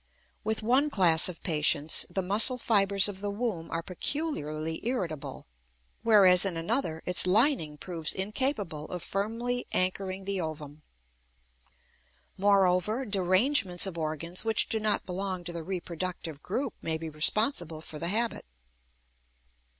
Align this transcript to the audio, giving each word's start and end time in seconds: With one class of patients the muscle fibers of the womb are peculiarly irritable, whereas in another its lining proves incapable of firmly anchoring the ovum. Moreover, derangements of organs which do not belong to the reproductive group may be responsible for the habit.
With 0.43 0.63
one 0.63 0.89
class 0.89 1.29
of 1.29 1.43
patients 1.43 2.07
the 2.09 2.23
muscle 2.23 2.57
fibers 2.57 3.07
of 3.07 3.21
the 3.21 3.29
womb 3.29 3.69
are 3.69 3.83
peculiarly 3.83 4.79
irritable, 4.83 5.45
whereas 6.01 6.43
in 6.43 6.57
another 6.57 7.03
its 7.05 7.27
lining 7.27 7.77
proves 7.77 8.11
incapable 8.15 8.85
of 8.89 9.03
firmly 9.03 9.67
anchoring 9.73 10.25
the 10.25 10.41
ovum. 10.41 10.81
Moreover, 12.35 13.05
derangements 13.05 13.85
of 13.85 13.95
organs 13.95 14.43
which 14.43 14.69
do 14.69 14.79
not 14.79 15.05
belong 15.05 15.43
to 15.43 15.53
the 15.53 15.61
reproductive 15.61 16.41
group 16.41 16.73
may 16.81 16.97
be 16.97 17.07
responsible 17.07 17.79
for 17.81 17.99
the 17.99 18.07
habit. 18.07 18.47